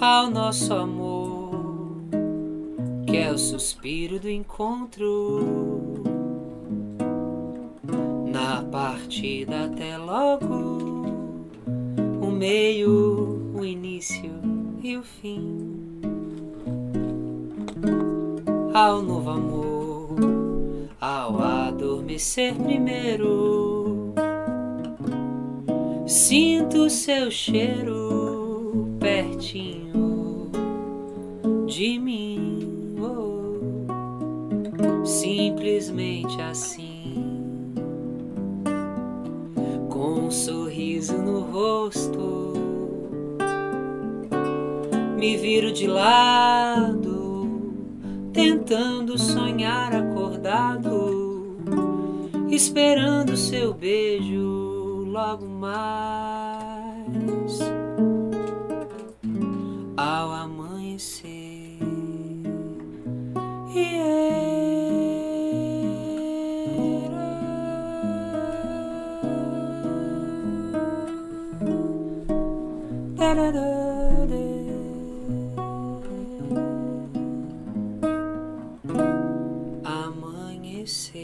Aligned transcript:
ao 0.00 0.30
nosso 0.30 0.74
amor, 0.74 1.96
que 3.06 3.16
é 3.16 3.30
o 3.32 3.38
suspiro 3.38 4.20
do 4.20 4.28
encontro. 4.28 6.02
Na 8.30 8.62
partida 8.62 9.64
até 9.64 9.96
logo, 9.96 11.06
o 12.20 12.30
meio, 12.30 13.52
o 13.54 13.64
início 13.64 14.32
e 14.82 14.96
o 14.96 15.02
fim. 15.02 15.66
Ao 18.74 19.00
novo 19.00 19.30
amor, 19.30 20.16
ao 21.00 21.40
adormecer 21.40 22.54
primeiro, 22.54 24.12
sinto 26.06 26.90
seu 26.90 27.30
cheiro 27.30 28.15
pertinho 29.36 30.50
de 31.66 31.98
mim. 31.98 32.96
Oh, 32.98 35.04
simplesmente 35.04 36.40
assim, 36.40 37.74
com 39.90 40.26
um 40.26 40.30
sorriso 40.30 41.18
no 41.18 41.40
rosto, 41.40 42.54
me 45.16 45.36
viro 45.36 45.70
de 45.72 45.86
lado, 45.86 47.46
tentando 48.32 49.18
sonhar 49.18 49.94
acordado, 49.94 51.58
esperando 52.48 53.36
seu 53.36 53.74
beijo 53.74 55.04
logo 55.06 55.46
mais 55.46 55.76
Amanhecer. 79.84 81.14